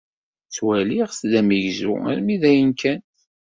Ttwaliɣ-t 0.47 1.19
d 1.31 1.33
amegzu 1.39 1.93
armi 2.11 2.35
d 2.41 2.43
ayen 2.49 2.71
kan. 2.81 2.99